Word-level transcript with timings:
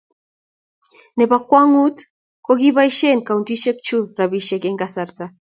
nebo 1.17 1.31
bokwong'ut 1.39 1.97
ko, 2.45 2.51
kiboisie 2.59 3.11
kauntisiek 3.27 3.77
chu 3.87 3.97
robisiek 4.17 4.63
eng' 4.69 4.81
kasarta 4.81 5.25